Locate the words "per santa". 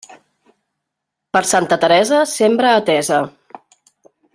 1.37-1.79